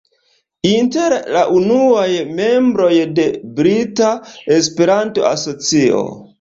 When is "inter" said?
0.69-1.13